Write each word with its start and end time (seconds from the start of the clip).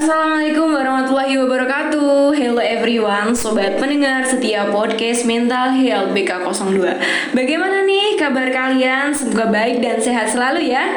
Assalamualaikum 0.00 0.72
warahmatullahi 0.72 1.36
wabarakatuh. 1.44 2.32
Hello 2.32 2.56
everyone, 2.56 3.36
sobat 3.36 3.76
pendengar 3.76 4.24
setia 4.24 4.64
podcast 4.72 5.28
Mental 5.28 5.76
Health 5.76 6.16
BK02 6.16 6.80
Bagaimana 7.36 7.84
nih 7.84 8.16
kabar 8.16 8.48
kalian? 8.48 9.12
Semoga 9.12 9.52
baik 9.52 9.84
dan 9.84 10.00
sehat 10.00 10.32
selalu 10.32 10.72
ya. 10.72 10.88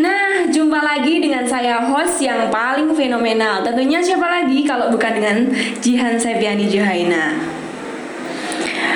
Nah, 0.00 0.48
jumpa 0.48 0.80
lagi 0.80 1.20
dengan 1.20 1.44
saya 1.44 1.84
host 1.84 2.16
yang 2.24 2.48
paling 2.48 2.96
fenomenal. 2.96 3.60
Tentunya 3.60 4.00
siapa 4.00 4.24
lagi 4.24 4.64
kalau 4.64 4.88
bukan 4.88 5.12
dengan 5.12 5.52
Jihan 5.84 6.16
Septiani 6.16 6.72
Johaina? 6.72 7.36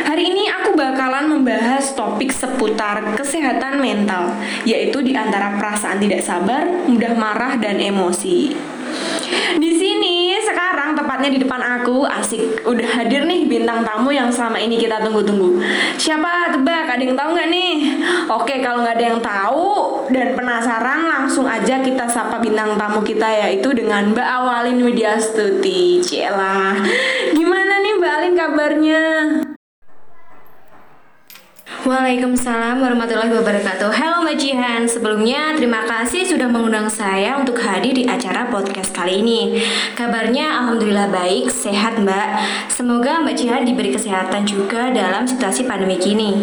Hari 0.09 0.25
ini 0.25 0.49
aku 0.49 0.73
bakalan 0.73 1.29
membahas 1.29 1.93
topik 1.93 2.33
seputar 2.33 3.13
kesehatan 3.13 3.77
mental, 3.77 4.33
yaitu 4.65 5.05
di 5.05 5.13
antara 5.13 5.53
perasaan 5.61 6.01
tidak 6.01 6.25
sabar, 6.25 6.65
mudah 6.89 7.13
marah, 7.13 7.61
dan 7.61 7.77
emosi. 7.77 8.76
Di 9.57 9.71
sini 9.75 10.37
sekarang 10.43 10.95
tepatnya 10.95 11.31
di 11.33 11.39
depan 11.43 11.59
aku 11.59 12.07
asik 12.07 12.63
udah 12.67 12.89
hadir 12.99 13.27
nih 13.27 13.49
bintang 13.49 13.83
tamu 13.83 14.15
yang 14.15 14.31
selama 14.31 14.61
ini 14.61 14.79
kita 14.79 15.03
tunggu-tunggu. 15.03 15.59
Siapa 15.99 16.55
tebak? 16.55 16.87
Ada 16.97 17.03
yang 17.03 17.17
tahu 17.19 17.29
nggak 17.35 17.49
nih? 17.51 17.73
Oke 18.31 18.55
kalau 18.63 18.87
nggak 18.87 18.97
ada 18.99 19.07
yang 19.15 19.21
tahu 19.21 19.67
dan 20.13 20.39
penasaran 20.39 21.01
langsung 21.11 21.47
aja 21.51 21.83
kita 21.83 22.07
sapa 22.07 22.39
bintang 22.39 22.79
tamu 22.79 23.03
kita 23.03 23.27
yaitu 23.27 23.75
dengan 23.75 24.15
Mbak 24.15 24.29
Awalin 24.29 24.79
Widyastuti. 24.87 25.99
Cielah. 26.05 26.79
Gimana 27.35 27.83
nih 27.83 27.93
Mbak 27.99 28.13
Alin 28.13 28.35
kabarnya? 28.39 29.03
Waalaikumsalam 31.87 32.83
warahmatullahi 32.83 33.31
wabarakatuh 33.31 33.95
Halo 33.95 34.27
Mbak 34.27 34.37
Jihan 34.43 34.83
Sebelumnya 34.91 35.55
terima 35.55 35.87
kasih 35.87 36.27
sudah 36.27 36.51
mengundang 36.51 36.91
saya 36.91 37.39
untuk 37.39 37.63
hadir 37.63 37.95
di 37.95 38.03
acara 38.03 38.51
podcast 38.51 38.91
kali 38.91 39.23
ini 39.23 39.63
Kabarnya 39.95 40.67
Alhamdulillah 40.67 41.15
baik, 41.15 41.47
sehat 41.47 42.03
Mbak 42.03 42.29
Semoga 42.75 43.23
Mbak 43.23 43.39
Jihan 43.39 43.63
diberi 43.63 43.95
kesehatan 43.95 44.43
juga 44.43 44.91
dalam 44.91 45.31
situasi 45.31 45.63
pandemi 45.63 45.95
ini 46.03 46.35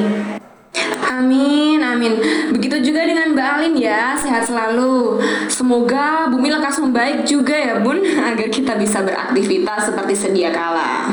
Amin, 1.11 1.83
amin. 1.83 2.23
Begitu 2.55 2.79
juga 2.79 3.03
dengan 3.03 3.35
Mbak 3.35 3.47
Alin 3.59 3.75
ya, 3.77 4.17
sehat 4.17 4.49
selalu. 4.49 5.21
Semoga 5.45 6.25
bumi 6.25 6.49
lekas 6.49 6.81
membaik 6.81 7.21
juga 7.27 7.53
ya 7.53 7.77
Bun, 7.83 8.01
agar 8.33 8.47
kita 8.49 8.73
bisa 8.81 9.05
beraktivitas 9.05 9.93
seperti 9.93 10.15
sedia 10.17 10.49
kala. 10.49 11.05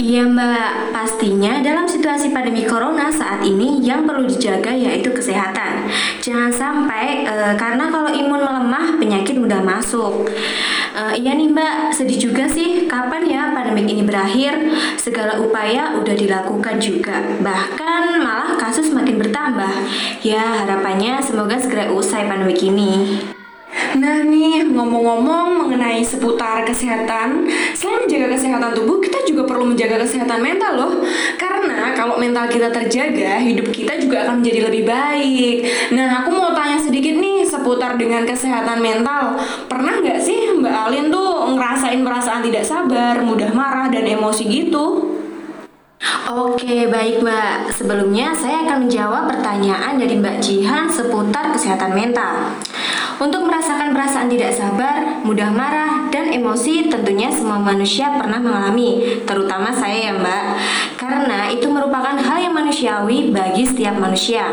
Iya 0.00 0.24
mbak, 0.24 0.96
pastinya 0.96 1.60
dalam 1.60 1.84
situasi 1.84 2.32
pandemi 2.32 2.64
corona 2.64 3.12
saat 3.12 3.44
ini 3.44 3.84
yang 3.84 4.08
perlu 4.08 4.24
dijaga 4.24 4.72
yaitu 4.72 5.12
kesehatan. 5.12 5.92
Jangan 6.24 6.48
sampai, 6.48 7.28
e, 7.28 7.34
karena 7.60 7.92
kalau 7.92 8.08
imun 8.08 8.40
melemah 8.40 8.96
penyakit 8.96 9.36
mudah 9.36 9.60
masuk. 9.60 10.24
E, 10.96 11.20
Iya 11.20 11.36
nih 11.36 11.52
mbak, 11.52 11.92
sedih 11.92 12.16
juga 12.16 12.48
sih 12.48 12.88
kapan 12.88 13.28
ya 13.28 13.52
pandemi 13.52 13.84
ini 13.84 14.00
berakhir. 14.00 14.72
Segala 14.96 15.36
upaya 15.36 15.92
udah 16.00 16.16
dilakukan 16.16 16.80
juga. 16.80 17.20
Bahkan 17.44 18.24
malah 18.24 18.56
kasus 18.56 18.88
makin 18.96 19.20
bertambah. 19.20 19.84
Ya 20.24 20.64
harapannya 20.64 21.20
semoga 21.20 21.60
segera 21.60 21.92
usai 21.92 22.24
pandemi 22.24 22.56
ini 22.56 22.92
Nah 23.98 24.22
nih, 24.22 24.70
ngomong-ngomong 24.70 25.66
mengenai 25.66 25.98
seputar 26.06 26.62
kesehatan, 26.62 27.50
selain 27.74 28.06
menjaga 28.06 28.38
kesehatan 28.38 28.70
tubuh, 28.78 29.02
kita 29.02 29.26
juga 29.26 29.50
perlu 29.50 29.66
menjaga 29.74 29.98
kesehatan 30.06 30.38
mental 30.38 30.72
loh. 30.78 30.92
Karena 31.34 31.90
kalau 31.98 32.14
mental 32.14 32.46
kita 32.46 32.70
terjaga, 32.70 33.42
hidup 33.42 33.74
kita 33.74 33.98
juga 33.98 34.28
akan 34.28 34.44
menjadi 34.44 34.70
lebih 34.70 34.86
baik. 34.86 35.56
Nah, 35.90 36.22
aku 36.22 36.30
mau 36.30 36.54
tanya 36.54 36.78
sedikit 36.78 37.18
nih 37.18 37.42
seputar 37.42 37.98
dengan 37.98 38.22
kesehatan 38.22 38.78
mental. 38.78 39.34
Pernah 39.66 39.98
nggak 39.98 40.20
sih 40.22 40.54
Mbak 40.54 40.74
Alin 40.86 41.10
tuh 41.10 41.50
ngerasain 41.58 42.00
perasaan 42.06 42.46
tidak 42.46 42.62
sabar, 42.62 43.18
mudah 43.26 43.50
marah, 43.50 43.90
dan 43.90 44.06
emosi 44.06 44.46
gitu? 44.46 45.10
Oke, 46.30 46.86
baik 46.86 47.26
Mbak. 47.26 47.74
Sebelumnya 47.74 48.30
saya 48.32 48.62
akan 48.64 48.86
menjawab 48.86 49.28
pertanyaan 49.34 49.98
dari 49.98 50.14
Mbak 50.14 50.38
Jihan 50.38 50.86
seputar 50.86 51.50
kesehatan 51.50 51.90
mental. 51.90 52.54
Untuk 53.20 53.44
merasakan 53.44 53.92
perasaan 53.92 54.32
tidak 54.32 54.56
sabar, 54.56 55.20
mudah 55.20 55.52
marah, 55.52 56.08
dan 56.08 56.32
emosi 56.32 56.88
tentunya 56.88 57.28
semua 57.28 57.60
manusia 57.60 58.08
pernah 58.16 58.40
mengalami, 58.40 59.20
terutama 59.28 59.68
saya 59.76 60.08
ya 60.08 60.12
Mbak. 60.16 60.44
Karena 60.96 61.52
itu 61.52 61.68
merupakan 61.68 62.16
hal 62.16 62.38
yang 62.40 62.56
manusiawi 62.56 63.28
bagi 63.28 63.68
setiap 63.68 64.00
manusia. 64.00 64.48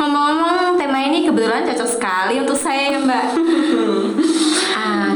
Ngomong-ngomong, 0.00 0.80
tema 0.80 1.04
ini 1.04 1.28
kebetulan 1.28 1.68
cocok 1.68 1.88
sekali 2.00 2.40
untuk 2.40 2.56
saya 2.56 2.96
ya 2.96 2.98
Mbak. 3.04 3.24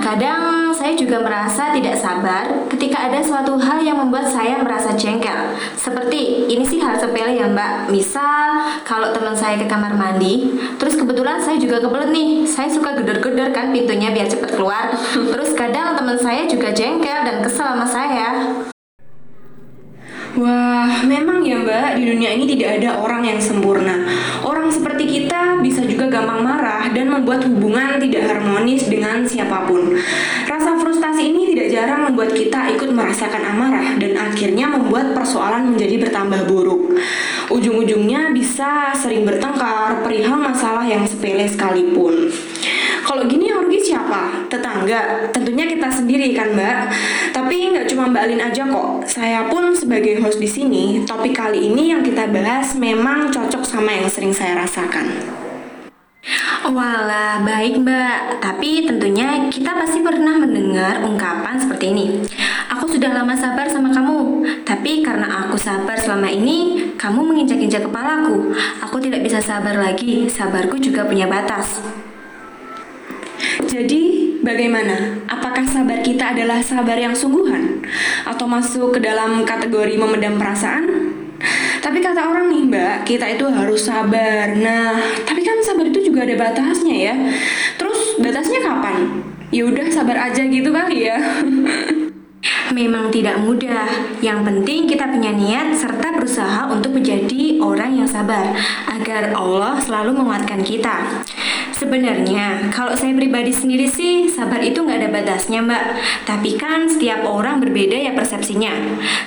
Kadang 0.02 0.74
saya 0.74 0.98
juga 0.98 1.22
merasa 1.22 1.70
tidak 1.70 1.94
sabar 1.94 2.66
ketika 2.66 3.06
ada 3.06 3.22
suatu 3.22 3.54
hal 3.54 3.78
yang 3.80 4.02
membuat 4.02 4.26
saya 4.26 4.58
merasa 4.58 4.98
jengkel. 4.98 5.54
Seperti 5.78 6.50
ini 6.50 6.66
sih 6.66 6.82
hal 6.82 6.98
sepele 6.98 7.38
ya 7.38 7.46
Mbak. 7.46 7.94
Misal 7.94 8.82
kalau 8.82 9.14
teman 9.14 9.38
saya 9.38 9.56
ke 9.62 9.70
kamar 9.70 9.94
mandi, 9.94 10.58
terus 10.76 10.98
kebetulan 10.98 11.38
saya 11.38 11.56
juga 11.56 11.78
kebelet 11.78 12.10
nih. 12.10 12.30
Saya 12.50 12.68
suka 12.68 12.98
geder-geder 12.98 13.54
kan 13.54 13.70
pintunya 13.70 14.10
biar 14.10 14.26
cepat 14.26 14.58
keluar. 14.58 14.90
Terus 15.14 15.54
kadang 15.54 15.94
teman 15.94 16.18
saya 16.18 16.50
juga 16.50 16.74
jengkel 16.74 17.22
dan 17.22 17.38
kesel 17.40 17.70
sama 17.72 17.86
saya. 17.86 18.28
Wah, 20.32 21.04
memang 21.04 21.44
ya 21.44 21.60
Mbak, 21.60 22.00
di 22.00 22.08
dunia 22.08 22.32
ini 22.32 22.48
tidak 22.56 22.80
ada 22.80 23.04
orang 23.04 23.20
yang 23.20 23.36
sempurna. 23.36 24.00
Orang 24.40 24.72
seperti 24.72 25.04
kita 25.04 25.60
bisa 25.60 25.84
juga 25.84 26.08
gampang 26.08 26.40
marah 26.40 26.88
dan 26.88 27.12
membuat 27.12 27.44
hubungan 27.44 28.00
tidak 28.00 28.32
harmonis 28.32 28.88
dengan 28.88 29.28
siapa 29.28 29.68
pun. 29.68 29.92
Rasa 30.48 30.80
frustasi 30.80 31.28
ini 31.28 31.52
tidak 31.52 31.76
jarang 31.76 32.00
membuat 32.08 32.32
kita 32.32 32.64
ikut 32.72 32.96
merasakan 32.96 33.44
amarah 33.44 34.00
dan 34.00 34.16
akhirnya 34.16 34.72
membuat 34.72 35.12
persoalan 35.12 35.76
menjadi 35.76 36.00
bertambah 36.00 36.48
buruk. 36.48 36.96
Ujung-ujungnya 37.52 38.32
bisa 38.32 38.96
sering 38.96 39.28
bertengkar 39.28 40.00
perihal 40.00 40.40
masalah 40.40 40.88
yang 40.88 41.04
sepele 41.04 41.44
sekalipun. 41.44 42.32
Kalau 43.04 43.28
gini? 43.28 43.52
Tetangga. 44.50 45.30
Tentunya 45.32 45.64
kita 45.66 45.88
sendiri 45.88 46.34
kan, 46.36 46.52
Mbak. 46.52 46.76
Tapi 47.32 47.56
nggak 47.76 47.86
cuma 47.92 48.10
Mbak 48.10 48.22
Alin 48.26 48.42
aja 48.42 48.62
kok. 48.66 48.88
Saya 49.08 49.46
pun 49.48 49.72
sebagai 49.74 50.20
host 50.22 50.38
di 50.38 50.48
sini, 50.48 50.84
topik 51.06 51.36
kali 51.36 51.72
ini 51.72 51.94
yang 51.94 52.02
kita 52.04 52.28
bahas 52.28 52.74
memang 52.76 53.30
cocok 53.32 53.62
sama 53.64 53.90
yang 53.94 54.08
sering 54.08 54.34
saya 54.34 54.62
rasakan. 54.62 55.08
Walah, 56.62 57.42
baik 57.42 57.82
mbak. 57.82 58.38
Tapi 58.38 58.86
tentunya 58.86 59.50
kita 59.50 59.74
pasti 59.74 59.98
pernah 59.98 60.38
mendengar 60.38 61.02
ungkapan 61.02 61.58
seperti 61.58 61.90
ini. 61.90 62.06
Aku 62.70 62.86
sudah 62.86 63.10
lama 63.10 63.34
sabar 63.34 63.66
sama 63.66 63.90
kamu, 63.90 64.46
tapi 64.62 65.02
karena 65.02 65.42
aku 65.42 65.58
sabar 65.58 65.98
selama 65.98 66.30
ini, 66.30 66.90
kamu 66.94 67.26
menginjak-injak 67.26 67.90
kepalaku. 67.90 68.54
Aku 68.86 69.02
tidak 69.02 69.26
bisa 69.26 69.42
sabar 69.42 69.74
lagi, 69.74 70.30
sabarku 70.30 70.78
juga 70.78 71.02
punya 71.02 71.26
batas. 71.26 71.82
Jadi, 73.72 74.36
bagaimana? 74.44 75.16
Apakah 75.24 75.64
sabar 75.64 76.04
kita 76.04 76.36
adalah 76.36 76.60
sabar 76.60 76.92
yang 76.92 77.16
sungguhan? 77.16 77.80
Atau 78.28 78.44
masuk 78.44 78.92
ke 78.92 79.00
dalam 79.00 79.48
kategori 79.48 79.96
memendam 79.96 80.36
perasaan? 80.36 80.84
Tapi 81.80 82.04
kata 82.04 82.20
orang 82.20 82.52
nih 82.52 82.68
mbak, 82.68 82.96
kita 83.08 83.26
itu 83.32 83.42
harus 83.50 83.88
sabar 83.88 84.54
Nah, 84.54 85.00
tapi 85.26 85.42
kan 85.42 85.58
sabar 85.58 85.88
itu 85.90 85.98
juga 85.98 86.22
ada 86.22 86.38
batasnya 86.38 86.94
ya 87.10 87.14
Terus 87.74 88.22
batasnya 88.22 88.62
kapan? 88.62 89.24
Ya 89.50 89.66
udah 89.66 89.90
sabar 89.90 90.30
aja 90.30 90.46
gitu 90.46 90.70
kali 90.70 91.10
ya 91.10 91.18
Memang 92.78 93.12
tidak 93.12 93.36
mudah. 93.44 93.84
Yang 94.24 94.38
penting 94.48 94.80
kita 94.88 95.04
punya 95.04 95.30
niat 95.30 95.76
serta 95.76 96.08
berusaha 96.16 96.66
untuk 96.72 96.96
menjadi 96.96 97.60
orang 97.60 98.00
yang 98.00 98.08
sabar 98.08 98.48
agar 98.88 99.30
Allah 99.36 99.76
selalu 99.76 100.16
menguatkan 100.16 100.64
kita. 100.64 101.22
Sebenarnya, 101.82 102.70
kalau 102.70 102.94
saya 102.94 103.10
pribadi 103.10 103.50
sendiri 103.50 103.90
sih, 103.90 104.30
sabar 104.30 104.62
itu 104.62 104.86
nggak 104.86 105.02
ada 105.02 105.10
batasnya, 105.10 105.58
Mbak. 105.66 105.84
Tapi 106.22 106.54
kan 106.54 106.86
setiap 106.86 107.26
orang 107.26 107.58
berbeda 107.58 107.98
ya 107.98 108.14
persepsinya. 108.14 108.70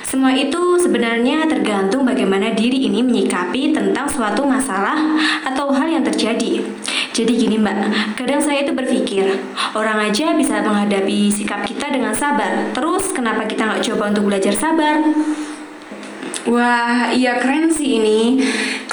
Semua 0.00 0.32
itu 0.32 0.80
sebenarnya 0.80 1.44
tergantung 1.44 2.08
bagaimana 2.08 2.56
diri 2.56 2.88
ini 2.88 3.04
menyikapi 3.04 3.76
tentang 3.76 4.08
suatu 4.08 4.48
masalah 4.48 4.96
atau 5.44 5.68
hal 5.68 5.84
yang 5.84 6.00
terjadi. 6.08 6.64
Jadi 7.12 7.32
gini 7.36 7.56
mbak, 7.60 8.16
kadang 8.16 8.40
saya 8.40 8.64
itu 8.64 8.72
berpikir, 8.76 9.40
orang 9.76 10.08
aja 10.08 10.32
bisa 10.36 10.60
menghadapi 10.60 11.28
sikap 11.32 11.64
kita 11.64 11.92
dengan 11.92 12.16
sabar. 12.16 12.72
Terus 12.72 13.12
kenapa 13.12 13.44
kita 13.44 13.68
nggak 13.68 13.84
coba 13.84 14.16
untuk 14.16 14.32
belajar 14.32 14.56
sabar? 14.56 15.00
Wah, 16.46 17.10
iya 17.10 17.42
keren 17.42 17.74
sih 17.74 17.98
ini. 17.98 18.38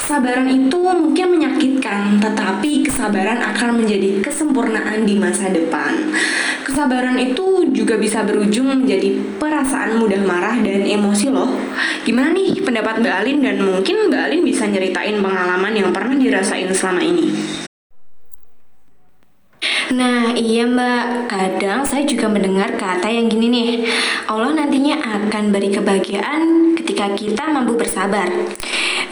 Kesabaran 0.04 0.44
itu 0.52 0.76
mungkin 0.76 1.32
menyakitkan, 1.32 2.20
tetapi 2.20 2.84
kesabaran 2.84 3.40
akan 3.40 3.80
menjadi 3.80 4.20
kesempurnaan 4.20 5.08
di 5.08 5.16
masa 5.16 5.48
depan. 5.48 6.12
Kesabaran 6.60 7.16
itu 7.16 7.72
juga 7.72 7.96
bisa 7.96 8.20
berujung 8.20 8.84
menjadi 8.84 9.16
perasaan 9.40 9.96
mudah 9.96 10.20
marah 10.28 10.60
dan 10.60 10.84
emosi 10.84 11.32
loh. 11.32 11.48
Gimana 12.04 12.36
nih 12.36 12.60
pendapat 12.60 13.00
Mbak 13.00 13.14
Alin 13.16 13.38
dan 13.48 13.56
mungkin 13.64 14.12
Mbak 14.12 14.22
Alin 14.28 14.42
bisa 14.44 14.68
nyeritain 14.68 15.24
pengalaman 15.24 15.72
yang 15.72 15.88
pernah 15.88 16.20
dirasain 16.20 16.68
selama 16.76 17.00
ini? 17.00 17.32
Nah, 19.96 20.36
iya 20.36 20.68
Mbak. 20.68 21.32
Kadang 21.32 21.80
saya 21.88 22.04
juga 22.04 22.28
mendengar 22.28 22.76
kata 22.76 23.08
yang 23.08 23.32
gini 23.32 23.48
nih. 23.48 23.88
Allah 24.28 24.52
nantinya 24.52 25.00
akan 25.00 25.48
beri 25.48 25.72
kebahagiaan 25.72 26.76
ketika 26.76 27.08
kita 27.16 27.48
mampu 27.48 27.72
bersabar. 27.72 28.28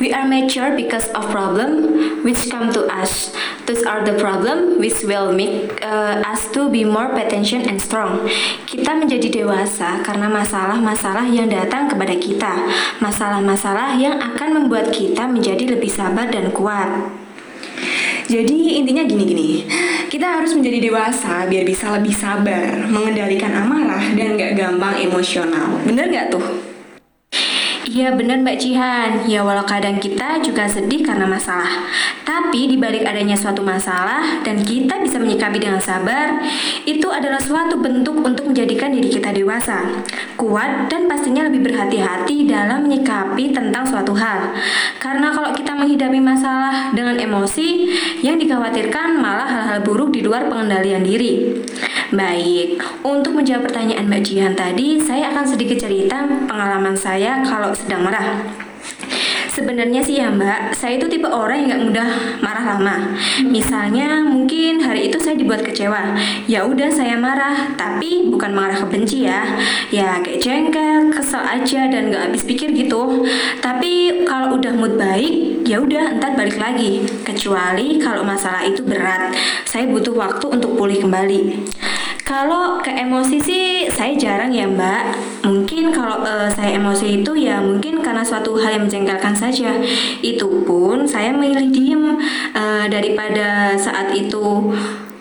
We 0.03 0.11
are 0.11 0.27
mature 0.27 0.75
because 0.75 1.07
of 1.15 1.31
problem 1.31 1.87
which 2.27 2.51
come 2.51 2.75
to 2.75 2.91
us. 2.91 3.31
Those 3.71 3.87
are 3.87 4.03
the 4.03 4.19
problem 4.19 4.83
which 4.83 5.07
will 5.07 5.31
make 5.31 5.79
uh, 5.79 6.19
us 6.27 6.51
to 6.59 6.67
be 6.67 6.83
more 6.83 7.15
patient 7.15 7.71
and 7.71 7.79
strong. 7.79 8.27
Kita 8.67 8.99
menjadi 8.99 9.31
dewasa 9.31 10.03
karena 10.03 10.27
masalah-masalah 10.27 11.31
yang 11.31 11.47
datang 11.47 11.87
kepada 11.87 12.19
kita. 12.19 12.51
Masalah-masalah 12.99 13.95
yang 13.95 14.19
akan 14.19 14.67
membuat 14.67 14.91
kita 14.91 15.23
menjadi 15.31 15.79
lebih 15.79 15.95
sabar 15.95 16.27
dan 16.35 16.51
kuat. 16.51 17.15
Jadi 18.27 18.83
intinya 18.83 19.07
gini-gini, 19.07 19.71
kita 20.11 20.43
harus 20.43 20.51
menjadi 20.59 20.83
dewasa 20.83 21.47
biar 21.47 21.63
bisa 21.63 21.95
lebih 21.95 22.11
sabar, 22.11 22.91
mengendalikan 22.91 23.55
amarah 23.55 24.03
dan 24.19 24.35
gak 24.35 24.59
gampang 24.59 24.99
emosional. 24.99 25.79
Bener 25.87 26.11
gak 26.11 26.35
tuh? 26.35 26.72
Iya 27.93 28.17
benar 28.17 28.41
Mbak 28.41 28.57
Cihan, 28.57 29.11
ya 29.29 29.45
walau 29.45 29.69
kadang 29.69 30.01
kita 30.01 30.41
juga 30.41 30.65
sedih 30.65 31.05
karena 31.05 31.29
masalah. 31.29 31.85
Tapi 32.25 32.65
dibalik 32.73 33.05
adanya 33.05 33.37
suatu 33.37 33.61
masalah 33.61 34.41
dan 34.41 34.65
kita 34.65 34.97
bisa 35.05 35.21
menyikapi 35.21 35.61
dengan 35.61 35.77
sabar 35.77 36.41
Itu 36.89 37.13
adalah 37.13 37.37
suatu 37.37 37.77
bentuk 37.83 38.25
untuk 38.25 38.49
menjadikan 38.49 38.95
diri 38.95 39.11
kita 39.11 39.35
dewasa 39.35 40.05
Kuat 40.39 40.87
dan 40.87 41.11
pastinya 41.11 41.51
lebih 41.51 41.67
berhati-hati 41.69 42.49
dalam 42.49 42.89
menyikapi 42.89 43.53
tentang 43.53 43.85
suatu 43.85 44.17
hal. 44.17 44.57
Karena 44.97 45.35
kalau 45.35 45.53
kita 45.53 45.77
menghadapi 45.77 46.21
masalah 46.23 46.97
dengan 46.97 47.21
emosi 47.21 47.69
Yang 48.25 48.49
dikhawatirkan 48.49 49.21
malah 49.21 49.49
hal-hal 49.49 49.79
buruk 49.85 50.17
di 50.17 50.25
luar 50.25 50.49
pengendalian 50.49 51.05
diri 51.05 51.61
Baik, 52.13 52.77
untuk 53.09 53.33
menjawab 53.33 53.73
pertanyaan 53.73 54.05
Mbak 54.05 54.21
Jihan 54.21 54.53
tadi, 54.53 55.01
saya 55.01 55.33
akan 55.33 55.49
sedikit 55.49 55.81
cerita 55.81 56.29
pengalaman 56.45 56.93
saya 56.93 57.41
kalau 57.41 57.73
sedang 57.73 58.05
marah. 58.05 58.45
Sebenarnya 59.49 60.01
sih 60.05 60.17
ya 60.21 60.33
mbak, 60.33 60.77
saya 60.77 60.97
itu 60.97 61.09
tipe 61.13 61.29
orang 61.29 61.65
yang 61.65 61.69
nggak 61.69 61.83
mudah 61.89 62.09
marah 62.41 62.65
lama. 62.73 62.97
Misalnya 63.45 64.25
mungkin 64.25 64.81
hari 64.81 65.13
itu 65.13 65.21
saya 65.21 65.37
dibuat 65.37 65.61
kecewa, 65.61 66.17
ya 66.49 66.65
udah 66.65 66.89
saya 66.89 67.17
marah, 67.21 67.77
tapi 67.77 68.33
bukan 68.33 68.53
marah 68.53 68.81
kebenci 68.81 69.29
ya, 69.29 69.45
ya 69.93 70.25
kayak 70.25 70.41
jengkel, 70.41 71.13
kesel 71.13 71.45
aja 71.45 71.85
dan 71.89 72.13
nggak 72.13 72.33
habis 72.33 72.45
pikir 72.49 72.73
gitu. 72.73 73.29
Tapi 73.61 74.25
kalau 74.25 74.57
udah 74.57 74.73
mood 74.73 74.97
baik, 75.01 75.69
ya 75.69 75.81
udah 75.81 76.17
entar 76.17 76.33
balik 76.33 76.57
lagi. 76.57 77.05
Kecuali 77.25 78.01
kalau 78.01 78.25
masalah 78.25 78.65
itu 78.65 78.81
berat, 78.85 79.37
saya 79.65 79.85
butuh 79.89 80.17
waktu 80.17 80.49
untuk 80.49 80.77
pulih 80.81 80.97
kembali. 81.01 81.41
Kalau 82.33 82.81
ke 82.81 82.89
emosi 82.89 83.37
sih 83.37 83.65
saya 83.93 84.17
jarang 84.17 84.49
ya 84.57 84.65
mbak. 84.65 85.21
Mungkin 85.45 85.93
kalau 85.93 86.25
uh, 86.25 86.49
saya 86.49 86.81
emosi 86.81 87.21
itu 87.21 87.37
ya 87.37 87.61
mungkin 87.61 88.01
karena 88.01 88.25
suatu 88.25 88.57
hal 88.57 88.81
yang 88.81 88.89
menjengkelkan 88.89 89.37
saja. 89.37 89.77
Itu 90.25 90.65
pun 90.65 91.05
saya 91.05 91.37
memilih 91.37 91.69
diem 91.69 92.17
uh, 92.57 92.89
daripada 92.89 93.77
saat 93.77 94.17
itu 94.17 94.73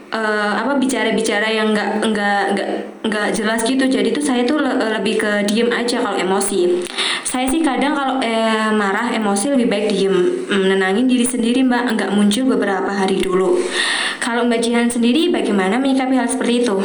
uh, 0.08 0.52
apa 0.56 0.80
bicara-bicara 0.80 1.52
yang 1.52 1.76
nggak 1.76 2.00
nggak 2.00 2.44
nggak 2.56 2.70
nggak 3.04 3.28
jelas 3.36 3.60
gitu. 3.68 3.92
Jadi 3.92 4.16
tuh 4.16 4.24
saya 4.24 4.48
tuh 4.48 4.64
le 4.64 4.72
lebih 4.80 5.20
ke 5.20 5.44
diem 5.52 5.68
aja 5.68 6.00
kalau 6.00 6.16
emosi. 6.16 6.88
Saya 7.22 7.46
sih 7.48 7.62
kadang 7.62 7.94
kalau 7.96 8.16
eh, 8.20 8.70
marah 8.74 9.14
emosi 9.14 9.54
lebih 9.56 9.68
baik 9.70 9.86
diem, 9.94 10.16
menenangin 10.50 11.06
diri 11.08 11.24
sendiri 11.24 11.62
mbak, 11.64 11.96
nggak 11.96 12.12
muncul 12.12 12.44
beberapa 12.58 12.92
hari 12.92 13.22
dulu. 13.22 13.62
Kalau 14.22 14.46
Mbak 14.46 14.62
Jihan 14.62 14.86
sendiri 14.86 15.34
bagaimana 15.34 15.82
menyikapi 15.82 16.14
hal 16.14 16.30
seperti 16.30 16.62
itu? 16.62 16.78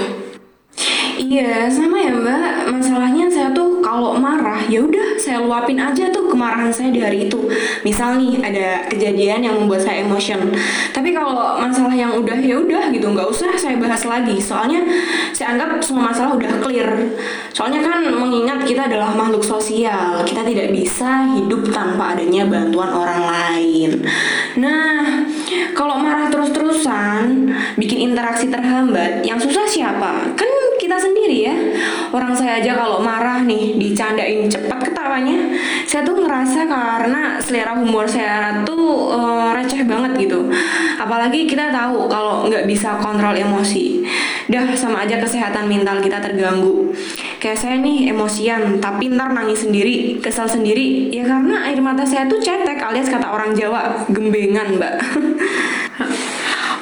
Iya, 1.16 1.68
sama 1.72 2.00
ya 2.00 2.12
Mbak. 2.12 2.76
Masalahnya 2.76 3.28
kalau 3.96 4.12
marah, 4.20 4.60
ya 4.68 4.84
udah 4.84 5.16
saya 5.16 5.40
luapin 5.40 5.80
aja 5.80 6.12
tuh 6.12 6.28
kemarahan 6.28 6.68
saya 6.68 6.92
di 6.92 7.00
hari 7.00 7.32
itu. 7.32 7.48
Misal 7.80 8.20
nih 8.20 8.44
ada 8.44 8.84
kejadian 8.92 9.40
yang 9.40 9.56
membuat 9.56 9.88
saya 9.88 10.04
emotion. 10.04 10.52
Tapi 10.92 11.16
kalau 11.16 11.56
masalah 11.56 11.96
yang 11.96 12.12
udah 12.12 12.36
ya 12.36 12.60
udah 12.60 12.92
gitu, 12.92 13.08
nggak 13.08 13.24
usah 13.24 13.56
saya 13.56 13.80
bahas 13.80 14.04
lagi. 14.04 14.36
Soalnya 14.36 14.84
saya 15.32 15.56
anggap 15.56 15.80
semua 15.80 16.12
masalah 16.12 16.36
udah 16.36 16.60
clear. 16.60 17.08
Soalnya 17.56 17.80
kan 17.80 18.04
mengingat 18.04 18.68
kita 18.68 18.84
adalah 18.84 19.16
makhluk 19.16 19.40
sosial, 19.40 20.20
kita 20.28 20.44
tidak 20.44 20.76
bisa 20.76 21.32
hidup 21.32 21.72
tanpa 21.72 22.12
adanya 22.12 22.44
bantuan 22.44 22.92
orang 22.92 23.24
lain. 23.24 24.04
Nah, 24.60 25.24
kalau 25.72 25.96
marah 26.04 26.28
terus-terusan, 26.28 27.48
bikin 27.80 28.12
interaksi 28.12 28.52
terhambat, 28.52 29.24
yang 29.24 29.40
susah 29.40 29.64
siapa? 29.64 30.36
Kan 30.36 30.65
kita 30.96 31.12
sendiri 31.12 31.38
ya. 31.44 31.56
Orang 32.08 32.32
saya 32.32 32.56
aja 32.56 32.72
kalau 32.72 33.04
marah 33.04 33.44
nih, 33.44 33.76
dicandain 33.76 34.48
cepat 34.48 34.80
ketawanya, 34.80 35.52
saya 35.84 36.00
tuh 36.08 36.24
ngerasa 36.24 36.64
karena 36.64 37.36
selera 37.36 37.76
humor 37.76 38.08
saya 38.08 38.64
tuh 38.64 39.12
uh, 39.12 39.52
receh 39.52 39.84
banget 39.84 40.24
gitu. 40.24 40.48
Apalagi 40.96 41.44
kita 41.44 41.68
tahu 41.68 42.08
kalau 42.08 42.48
nggak 42.48 42.64
bisa 42.64 42.96
kontrol 42.96 43.36
emosi. 43.36 44.08
Dah 44.48 44.64
sama 44.72 45.04
aja 45.04 45.20
kesehatan 45.20 45.68
mental 45.68 46.00
kita 46.00 46.16
terganggu. 46.16 46.88
Kayak 47.44 47.60
saya 47.60 47.76
nih 47.76 48.08
emosian, 48.08 48.80
tapi 48.80 49.12
ntar 49.12 49.36
nangis 49.36 49.68
sendiri, 49.68 50.16
kesal 50.24 50.48
sendiri. 50.48 51.12
Ya 51.12 51.28
karena 51.28 51.68
air 51.68 51.76
mata 51.84 52.08
saya 52.08 52.24
tuh 52.24 52.40
cetek 52.40 52.80
alias 52.80 53.12
kata 53.12 53.28
orang 53.28 53.52
Jawa, 53.52 54.08
gembengan 54.08 54.80
mbak. 54.80 54.96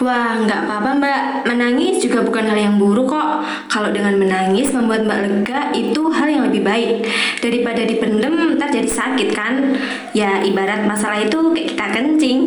Wah, 0.04 0.36
nggak 0.36 0.68
apa-apa 0.68 0.90
mbak. 1.00 1.20
Menangis 1.48 1.96
juga 2.04 2.20
bukan 2.20 2.44
hal 2.44 2.60
yang 2.60 2.76
buruk 2.76 3.16
kok. 3.16 3.40
Kalau 3.72 3.88
dengan 3.88 4.20
menangis 4.20 4.68
membuat 4.68 5.08
mbak 5.08 5.18
lega, 5.24 5.60
itu 5.72 6.12
hal 6.12 6.28
yang 6.28 6.44
lebih 6.44 6.60
baik. 6.60 7.08
Daripada 7.40 7.88
dipendem, 7.88 8.60
ntar 8.60 8.68
jadi 8.68 8.84
sakit 8.84 9.32
kan? 9.32 9.80
Ya, 10.12 10.44
ibarat 10.44 10.84
masalah 10.84 11.24
itu 11.24 11.40
kayak 11.56 11.68
kita 11.72 11.86
kencing. 11.96 12.38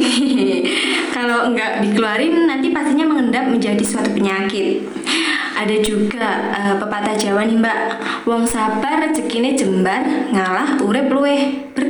Kalau 1.17 1.49
nggak 1.49 1.81
dikeluarin, 1.81 2.45
nanti 2.45 2.69
pastinya 2.69 3.09
mengendap 3.09 3.49
menjadi 3.49 3.81
suatu 3.81 4.13
penyakit. 4.13 4.85
Ada 5.57 5.81
juga 5.81 6.53
uh, 6.53 6.75
pepatah 6.77 7.17
Jawa 7.17 7.41
nih 7.49 7.57
mbak 7.57 7.77
Wong 8.29 8.43
sabar 8.45 9.01
rezekine 9.01 9.57
jembar 9.57 10.05
ngalah 10.29 10.77
urep 10.83 11.07
luweh 11.09 11.73
berkah 11.73 11.86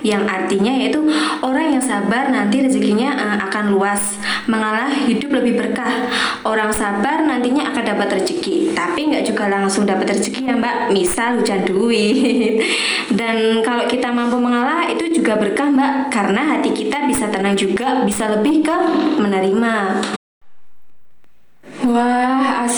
Yang 0.00 0.24
artinya 0.28 0.72
yaitu 0.72 1.00
orang 1.44 1.76
yang 1.76 1.84
sabar 1.84 2.28
nanti 2.32 2.64
rezekinya 2.64 3.14
uh, 3.16 3.38
akan 3.48 3.74
luas. 3.74 4.16
Mengalah 4.48 4.90
hidup 5.08 5.30
lebih 5.40 5.60
berkah. 5.60 6.08
Orang 6.44 6.72
sabar 6.72 7.22
nantinya 7.24 7.72
akan 7.72 7.84
dapat 7.96 8.22
rezeki. 8.22 8.72
Tapi 8.72 9.12
nggak 9.12 9.24
juga 9.28 9.50
langsung 9.50 9.84
dapat 9.84 10.16
rezeki 10.16 10.48
ya 10.48 10.54
mbak. 10.56 10.76
Misal 10.94 11.40
hujan 11.40 11.66
duit. 11.68 12.64
Dan 13.18 13.60
kalau 13.60 13.84
kita 13.90 14.08
mampu 14.14 14.40
mengalah 14.40 14.88
itu 14.88 15.20
juga 15.20 15.36
berkah 15.36 15.68
mbak. 15.68 16.08
Karena 16.08 16.56
hati 16.56 16.72
kita 16.72 17.06
bisa 17.06 17.26
tenang 17.30 17.58
juga 17.58 18.02
Bisa 18.06 18.30
lebih 18.30 18.62
ke 18.64 18.76
menerima 19.18 20.19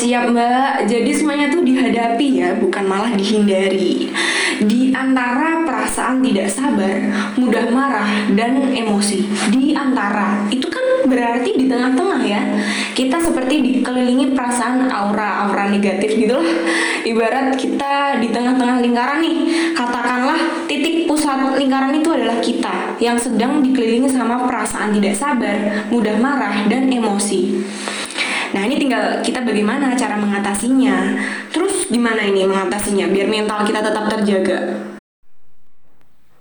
siap 0.03 0.35
mbak. 0.35 0.91
Jadi 0.91 1.11
semuanya 1.15 1.47
tuh 1.55 1.63
dihadapi 1.63 2.27
ya, 2.43 2.59
bukan 2.59 2.85
malah 2.91 3.15
dihindari. 3.15 4.11
Di 4.59 4.91
antara 4.91 5.63
perasaan 5.63 6.19
tidak 6.27 6.51
sabar, 6.51 6.99
mudah 7.39 7.71
marah, 7.71 8.11
dan 8.35 8.75
emosi. 8.75 9.23
Di 9.55 9.79
antara, 9.79 10.43
itu 10.51 10.67
kan 10.67 11.07
berarti 11.07 11.55
di 11.55 11.71
tengah-tengah 11.71 12.23
ya. 12.27 12.43
Kita 12.93 13.23
seperti 13.23 13.63
dikelilingi 13.63 14.35
perasaan 14.35 14.91
aura-aura 14.91 15.71
negatif 15.71 16.19
gitu 16.19 16.35
lah. 16.35 16.51
Ibarat 17.07 17.55
kita 17.55 18.19
di 18.19 18.29
tengah-tengah 18.35 18.83
lingkaran 18.83 19.23
nih. 19.23 19.39
Katakanlah 19.73 20.67
titik 20.67 21.07
pusat 21.07 21.59
lingkaran 21.59 21.95
itu 21.95 22.11
adalah 22.11 22.39
kita 22.43 22.99
yang 22.99 23.19
sedang 23.19 23.63
dikelilingi 23.63 24.11
sama 24.11 24.47
perasaan 24.47 24.95
tidak 24.99 25.15
sabar, 25.15 25.87
mudah 25.91 26.19
marah, 26.19 26.67
dan 26.71 26.91
emosi. 26.91 27.65
Nah 28.53 28.63
ini 28.69 28.77
tinggal 28.77 29.25
kita 29.25 29.41
bagaimana 29.41 29.97
cara 29.97 30.17
mengatasinya. 30.21 31.17
Terus 31.53 31.89
gimana 31.89 32.21
ini 32.25 32.45
mengatasinya 32.45 33.09
biar 33.09 33.29
mental 33.29 33.65
kita 33.65 33.81
tetap 33.81 34.05
terjaga? 34.13 34.93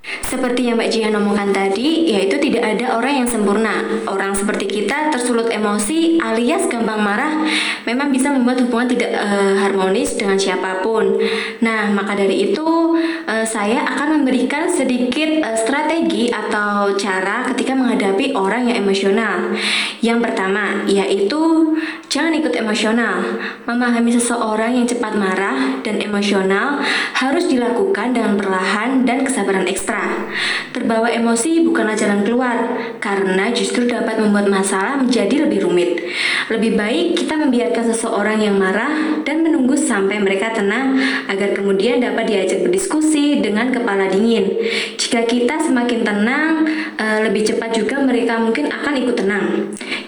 Seperti 0.02 0.66
yang 0.66 0.82
Mbak 0.82 0.90
Jihan 0.90 1.14
omongkan 1.14 1.54
tadi, 1.54 2.10
yaitu 2.10 2.40
tidak 2.42 2.64
ada 2.74 2.98
orang 2.98 3.22
yang 3.22 3.30
sempurna. 3.30 3.84
Orang 4.08 4.34
seperti 4.34 4.66
kita 4.66 5.14
tersulut 5.14 5.52
emosi 5.52 6.18
alias 6.24 6.66
gampang 6.72 7.04
marah 7.04 7.46
memang 7.86 8.10
bisa 8.10 8.32
membuat 8.34 8.64
hubungan 8.64 8.90
tidak 8.90 9.12
uh, 9.14 9.60
harmonis 9.62 10.16
dengan 10.18 10.40
siapa 10.40 10.82
pun. 10.82 11.20
Nah, 11.62 11.92
maka 11.94 12.18
dari 12.18 12.50
itu 12.50 12.98
uh, 13.28 13.46
saya 13.46 13.84
akan 13.84 14.24
memberikan 14.24 14.72
sedikit 14.72 15.44
uh, 15.44 15.54
strategi 15.60 16.34
atau 16.34 16.96
cara 16.98 17.46
ketika 17.54 17.78
menghadapi 17.78 18.34
orang 18.34 18.72
yang 18.72 18.82
emosional. 18.82 19.54
Yang 20.02 20.32
pertama, 20.32 20.88
yaitu 20.90 21.76
Jangan 22.12 22.36
ikut 22.44 22.52
emosional. 22.60 23.40
Memahami 23.64 24.12
seseorang 24.12 24.76
yang 24.76 24.84
cepat 24.84 25.16
marah 25.16 25.80
dan 25.80 25.96
emosional 26.04 26.84
harus 27.16 27.48
dilakukan 27.48 28.12
dengan 28.12 28.36
perlahan 28.36 29.08
dan 29.08 29.24
kesabaran 29.24 29.64
ekstra. 29.64 30.28
Terbawa 30.76 31.08
emosi 31.08 31.64
bukanlah 31.64 31.96
jalan 31.96 32.28
keluar, 32.28 32.68
karena 33.00 33.48
justru 33.56 33.88
dapat 33.88 34.20
membuat 34.20 34.52
masalah 34.52 35.00
menjadi 35.00 35.48
lebih 35.48 35.64
rumit. 35.64 36.04
Lebih 36.52 36.76
baik 36.76 37.08
kita 37.16 37.40
membiarkan 37.40 37.96
seseorang 37.96 38.44
yang 38.44 38.60
marah 38.60 39.24
dan 39.24 39.40
menunggu 39.40 39.80
sampai 39.80 40.20
mereka 40.20 40.52
tenang 40.52 41.00
agar 41.32 41.56
kemudian 41.56 42.04
dapat 42.04 42.28
diajak 42.28 42.60
berdiskusi 42.60 43.40
dengan 43.40 43.72
kepala 43.72 44.12
dingin. 44.12 44.52
Jika 45.00 45.24
kita 45.24 45.64
semakin 45.64 46.04
tenang, 46.04 46.68
eh, 47.00 47.24
lebih 47.24 47.48
cepat 47.48 47.72
juga 47.72 48.04
mereka 48.04 48.36
mungkin 48.36 48.68
akan 48.68 48.94
ikut 49.00 49.16
tenang. 49.16 49.46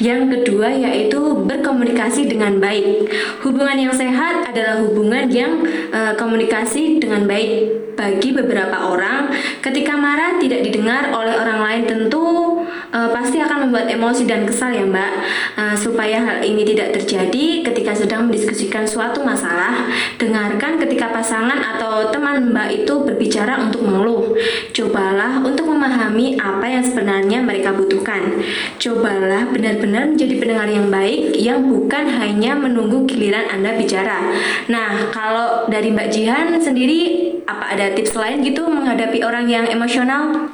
Yang 0.04 0.22
kedua 0.36 0.68
yaitu 0.68 1.22
berkomunikasi 1.48 1.93
dengan 1.94 2.58
baik. 2.58 3.08
Hubungan 3.46 3.78
yang 3.78 3.94
sehat 3.94 4.50
adalah 4.50 4.82
hubungan 4.82 5.30
yang 5.30 5.62
uh, 5.94 6.18
komunikasi 6.18 6.98
dengan 6.98 7.30
baik. 7.30 7.94
Bagi 7.94 8.34
beberapa 8.34 8.90
orang, 8.90 9.30
ketika 9.62 9.94
marah 9.94 10.42
tidak 10.42 10.66
didengar 10.66 11.14
oleh 11.14 11.38
orang 11.38 11.60
lain 11.62 11.84
tentu 11.86 12.53
uh, 12.94 13.10
pasti 13.10 13.42
akan 13.42 13.68
membuat 13.68 13.90
emosi 13.90 14.24
dan 14.30 14.46
kesal 14.46 14.70
ya 14.70 14.86
Mbak. 14.86 15.12
Uh, 15.58 15.76
supaya 15.76 16.22
hal 16.22 16.38
ini 16.46 16.62
tidak 16.64 16.94
terjadi 17.02 17.66
ketika 17.66 17.92
sedang 17.98 18.30
mendiskusikan 18.30 18.86
suatu 18.86 19.26
masalah, 19.26 19.90
dengarkan 20.22 20.78
ketika 20.78 21.10
pasangan 21.10 21.58
atau 21.76 22.14
teman 22.14 22.54
Mbak 22.54 22.86
itu 22.86 22.94
berbicara 23.04 23.60
untuk 23.66 23.82
mengeluh. 23.84 24.38
Cobalah 24.72 25.42
untuk 25.42 25.68
memahami 25.74 26.38
apa 26.38 26.70
yang 26.70 26.86
sebenarnya 26.86 27.42
mereka 27.42 27.74
butuhkan. 27.74 28.40
Cobalah 28.78 29.50
benar-benar 29.50 30.14
menjadi 30.14 30.38
pendengar 30.38 30.70
yang 30.70 30.88
baik 30.94 31.34
yang 31.36 31.60
bukan 31.66 32.06
hanya 32.22 32.54
menunggu 32.54 33.10
giliran 33.10 33.50
Anda 33.50 33.74
bicara. 33.76 34.22
Nah, 34.70 35.10
kalau 35.10 35.66
dari 35.68 35.90
Mbak 35.90 36.10
Jihan 36.14 36.48
sendiri 36.62 37.34
apa 37.44 37.76
ada 37.76 37.92
tips 37.92 38.16
lain 38.16 38.46
gitu 38.46 38.70
menghadapi 38.70 39.20
orang 39.26 39.50
yang 39.50 39.66
emosional? 39.68 40.54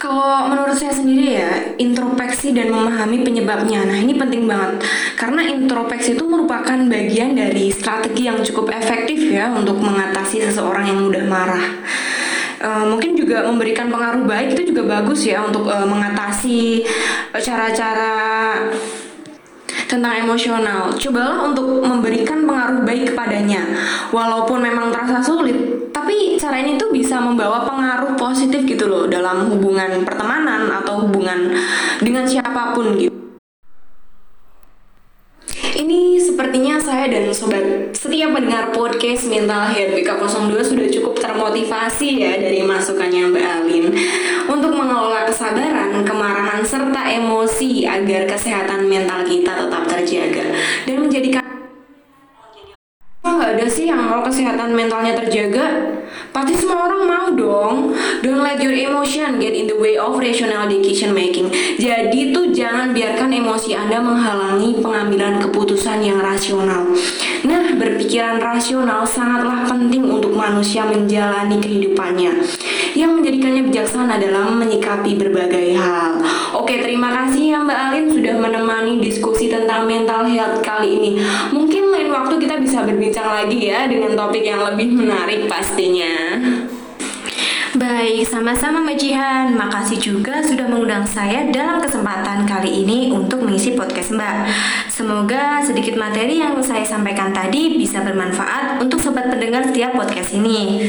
Kalau 0.00 0.48
menurut 0.48 0.80
saya 0.80 0.96
sendiri 0.96 1.36
ya, 1.36 1.76
introspeksi 1.76 2.56
dan 2.56 2.72
memahami 2.72 3.20
penyebabnya. 3.20 3.84
Nah, 3.84 4.00
ini 4.00 4.16
penting 4.16 4.48
banget. 4.48 4.80
Karena 5.12 5.44
introspeksi 5.44 6.16
itu 6.16 6.24
merupakan 6.24 6.80
bagian 6.88 7.36
dari 7.36 7.68
strategi 7.68 8.24
yang 8.24 8.40
cukup 8.40 8.72
efektif 8.72 9.20
ya 9.28 9.52
untuk 9.52 9.76
mengatasi 9.76 10.40
seseorang 10.48 10.88
yang 10.88 11.04
mudah 11.04 11.24
marah. 11.28 11.64
Uh, 12.64 12.88
mungkin 12.88 13.12
juga 13.12 13.44
memberikan 13.44 13.92
pengaruh 13.92 14.24
baik 14.24 14.56
itu 14.56 14.72
juga 14.72 14.88
bagus 15.00 15.28
ya 15.28 15.44
untuk 15.44 15.68
uh, 15.68 15.84
mengatasi 15.84 16.80
cara-cara 17.36 18.56
tentang 19.84 20.16
emosional. 20.16 20.96
Cobalah 20.96 21.44
untuk 21.44 21.84
memberikan 21.84 22.48
pengaruh 22.48 22.88
baik 22.88 23.12
kepadanya. 23.12 23.68
Walaupun 24.16 24.64
memang 24.64 24.88
terasa 24.88 25.20
sulit, 25.20 25.89
tapi 26.10 26.34
cara 26.42 26.58
ini 26.58 26.74
tuh 26.74 26.90
bisa 26.90 27.22
membawa 27.22 27.62
pengaruh 27.70 28.18
positif 28.18 28.66
gitu 28.66 28.90
loh 28.90 29.06
dalam 29.06 29.46
hubungan 29.46 30.02
pertemanan 30.02 30.66
atau 30.66 31.06
hubungan 31.06 31.54
dengan 32.02 32.26
siapa 32.26 32.74
pun 32.74 32.98
gitu. 32.98 33.14
Ini 35.70 36.18
sepertinya 36.18 36.82
saya 36.82 37.06
dan 37.06 37.30
sobat 37.30 37.94
setiap 37.94 38.34
pendengar 38.34 38.74
podcast 38.74 39.30
Mental 39.30 39.70
Health 39.70 39.94
BK02 39.94 40.50
sudah 40.66 40.86
cukup 40.90 41.14
termotivasi 41.22 42.18
ya 42.18 42.42
dari 42.42 42.66
masukannya 42.66 43.30
Mbak 43.30 43.46
Alin 43.46 43.86
untuk 44.50 44.74
mengelola 44.74 45.30
kesabaran, 45.30 45.94
kemarahan, 46.02 46.66
serta 46.66 47.06
emosi 47.06 47.86
agar 47.86 48.26
kesehatan 48.26 48.90
mental 48.90 49.22
kita 49.22 49.54
tetap 49.62 49.86
terjaga 49.86 50.58
dan 50.90 50.96
menjadikan 50.98 51.59
nggak 53.20 53.52
ada 53.60 53.66
sih 53.68 53.84
yang 53.84 54.00
mau 54.00 54.24
kesehatan 54.24 54.72
mentalnya 54.72 55.12
terjaga? 55.12 55.92
Pasti 56.32 56.56
semua 56.56 56.88
orang 56.88 57.02
mau 57.04 57.26
dong. 57.36 57.76
Don't 58.24 58.40
let 58.40 58.56
your 58.64 58.72
emotion 58.72 59.36
get 59.36 59.52
in 59.52 59.68
the 59.68 59.76
way 59.76 60.00
of 60.00 60.16
rational 60.16 60.64
decision 60.64 61.12
making. 61.12 61.52
Jadi 61.76 62.32
tuh 62.32 62.48
jangan 62.48 62.96
biarkan 62.96 63.28
emosi 63.28 63.76
anda 63.76 64.00
menghalangi 64.00 64.80
pengambilan 64.80 65.36
keputusan 65.36 66.00
yang 66.00 66.24
rasional. 66.24 66.96
Nah 67.44 67.76
berpikiran 67.76 68.40
rasional 68.40 69.04
sangatlah 69.04 69.68
penting 69.68 70.08
untuk 70.08 70.32
manusia 70.32 70.88
menjalani 70.88 71.60
kehidupannya. 71.60 72.40
Yang 72.96 73.10
menjadikannya 73.20 73.62
bijaksana 73.68 74.16
dalam 74.16 74.56
menyikapi 74.56 75.20
berbagai 75.20 75.76
hal. 75.76 76.24
Oke, 76.56 76.82
terima 76.82 77.12
kasih 77.12 77.54
ya 77.54 77.58
Mbak 77.62 77.78
Alin 77.78 78.06
sudah 78.10 78.34
menemani 78.40 78.98
diskusi 78.98 79.46
tentang 79.46 79.86
mental 79.86 80.26
health 80.26 80.64
kali 80.64 80.98
ini. 80.98 81.10
Mungkin 81.54 81.90
lain 81.94 82.10
waktu 82.10 82.34
kita 82.42 82.58
bisa 82.58 82.82
berbincang 82.82 83.09
lagi 83.18 83.66
ya 83.66 83.90
dengan 83.90 84.14
topik 84.14 84.46
yang 84.46 84.62
lebih 84.62 84.94
menarik 84.94 85.50
pastinya. 85.50 86.38
Baik, 87.70 88.26
sama-sama 88.26 88.82
Mbak 88.82 88.98
Jihan. 88.98 89.54
Makasih 89.54 90.02
juga 90.02 90.42
sudah 90.42 90.66
mengundang 90.66 91.06
saya 91.06 91.46
dalam 91.54 91.78
kesempatan 91.78 92.42
kali 92.42 92.82
ini 92.82 93.14
untuk 93.14 93.46
mengisi 93.46 93.78
podcast 93.78 94.10
Mbak. 94.10 94.36
Semoga 94.90 95.62
sedikit 95.62 95.94
materi 95.94 96.42
yang 96.42 96.58
saya 96.66 96.82
sampaikan 96.82 97.30
tadi 97.30 97.78
bisa 97.78 98.02
bermanfaat 98.02 98.82
untuk 98.82 98.98
sobat 98.98 99.30
pendengar 99.30 99.70
setiap 99.70 99.94
podcast 99.94 100.34
ini. 100.34 100.82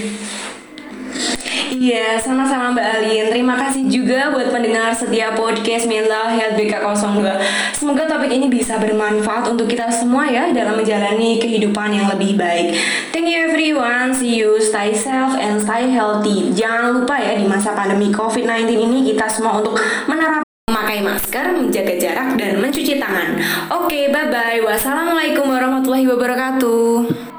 Iya, 1.81 2.21
sama-sama 2.21 2.77
Mbak 2.77 2.87
Alin. 2.93 3.25
Terima 3.33 3.57
kasih 3.57 3.89
juga 3.89 4.29
buat 4.29 4.53
pendengar 4.53 4.93
setiap 4.93 5.33
podcast 5.33 5.89
Mental 5.89 6.29
Health 6.29 6.53
BK02. 6.53 7.25
Semoga 7.73 8.05
topik 8.05 8.29
ini 8.29 8.45
bisa 8.53 8.77
bermanfaat 8.77 9.49
untuk 9.49 9.65
kita 9.65 9.89
semua 9.89 10.29
ya 10.29 10.53
dalam 10.53 10.77
menjalani 10.77 11.41
kehidupan 11.41 11.89
yang 11.89 12.05
lebih 12.13 12.37
baik. 12.37 12.77
Thank 13.09 13.33
you 13.33 13.49
everyone. 13.49 14.13
See 14.13 14.37
you. 14.37 14.61
Stay 14.61 14.93
safe 14.93 15.33
and 15.41 15.57
stay 15.57 15.89
healthy. 15.89 16.53
Jangan 16.53 17.01
lupa 17.01 17.17
ya 17.17 17.33
di 17.33 17.49
masa 17.49 17.73
pandemi 17.73 18.13
COVID-19 18.13 18.77
ini 18.77 18.97
kita 19.09 19.25
semua 19.25 19.57
untuk 19.57 19.73
menerapkan 20.05 20.45
memakai 20.69 21.01
masker, 21.01 21.65
menjaga 21.65 21.97
jarak, 21.97 22.37
dan 22.37 22.61
mencuci 22.61 23.01
tangan. 23.01 23.41
Oke, 23.73 24.13
bye-bye. 24.13 24.61
Wassalamualaikum 24.69 25.49
warahmatullahi 25.49 26.05
wabarakatuh. 26.05 27.30